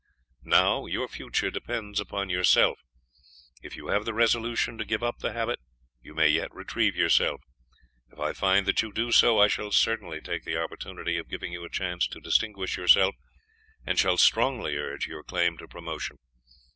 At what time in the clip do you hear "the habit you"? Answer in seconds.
5.19-6.15